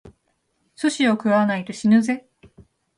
[0.75, 2.27] 寿司を食わないと死ぬぜ！